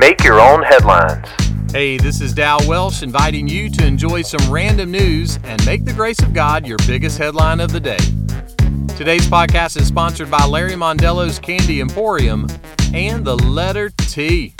[0.00, 1.28] Make your own headlines.
[1.72, 5.92] Hey, this is Dal Welsh inviting you to enjoy some random news and make the
[5.92, 7.98] grace of God your biggest headline of the day.
[8.96, 12.46] Today's podcast is sponsored by Larry Mondello's Candy Emporium
[12.94, 14.54] and the letter T.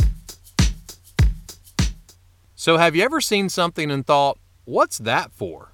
[2.54, 5.72] So, have you ever seen something and thought, what's that for?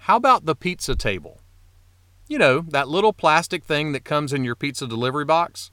[0.00, 1.40] How about the pizza table?
[2.28, 5.70] You know, that little plastic thing that comes in your pizza delivery box?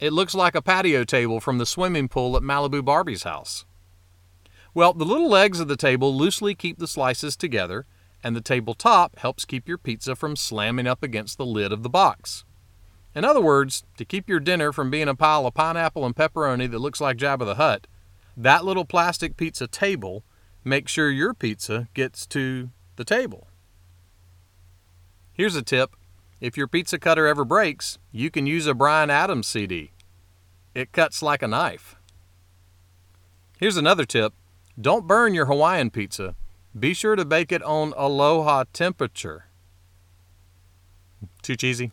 [0.00, 3.64] It looks like a patio table from the swimming pool at Malibu Barbie's house.
[4.72, 7.84] Well, the little legs of the table loosely keep the slices together,
[8.22, 11.82] and the table top helps keep your pizza from slamming up against the lid of
[11.82, 12.44] the box.
[13.12, 16.70] In other words, to keep your dinner from being a pile of pineapple and pepperoni
[16.70, 17.88] that looks like Jabba the Hutt,
[18.36, 20.22] that little plastic pizza table
[20.62, 23.48] makes sure your pizza gets to the table.
[25.32, 25.96] Here's a tip
[26.40, 29.92] if your pizza cutter ever breaks, you can use a Bryan Adams CD.
[30.74, 31.96] It cuts like a knife.
[33.58, 34.32] Here's another tip
[34.80, 36.36] don't burn your Hawaiian pizza.
[36.78, 39.46] Be sure to bake it on aloha temperature.
[41.42, 41.90] Too cheesy?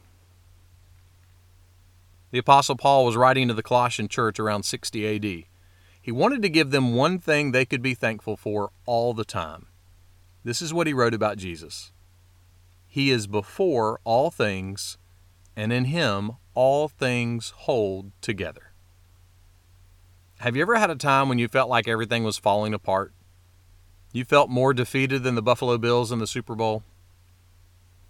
[2.30, 5.46] The Apostle Paul was writing to the Colossian church around 60 AD.
[6.00, 9.68] He wanted to give them one thing they could be thankful for all the time.
[10.44, 11.92] This is what he wrote about Jesus.
[12.96, 14.98] He is before all things,
[15.54, 18.72] and in him all things hold together.
[20.38, 23.12] Have you ever had a time when you felt like everything was falling apart?
[24.14, 26.84] You felt more defeated than the Buffalo Bills in the Super Bowl?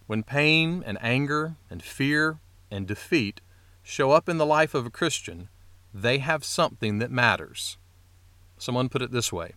[0.05, 2.37] When pain and anger and fear
[2.69, 3.41] and defeat
[3.81, 5.49] show up in the life of a Christian,
[5.95, 7.79] they have something that matters.
[8.59, 9.53] Someone put it this way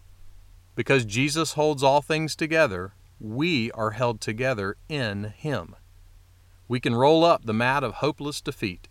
[0.75, 5.75] Because Jesus holds all things together, we are held together in Him.
[6.69, 8.89] We can roll up the mat of hopeless defeat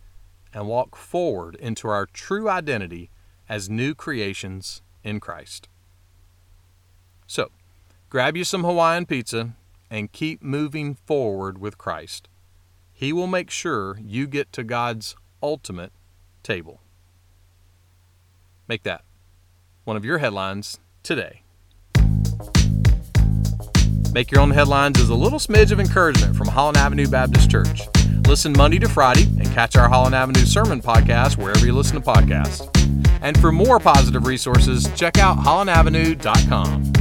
[0.54, 3.10] and walk forward into our true identity
[3.48, 5.70] as new creations in Christ.
[7.28, 7.52] So,
[8.10, 9.56] grab you some Hawaiian pizza
[9.90, 12.28] and keep moving forward with Christ.
[12.94, 15.94] He will make sure you get to God's ultimate
[16.42, 16.82] table.
[18.68, 19.04] Make that
[19.84, 21.44] one of your headlines today.
[24.14, 27.82] Make Your Own Headlines is a little smidge of encouragement from Holland Avenue Baptist Church.
[28.28, 32.02] Listen Monday to Friday and catch our Holland Avenue Sermon podcast wherever you listen to
[32.02, 32.68] podcasts.
[33.22, 36.97] And for more positive resources, check out hollandavenue.com.